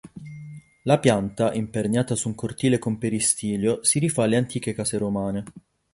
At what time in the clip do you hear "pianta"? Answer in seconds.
0.97-1.53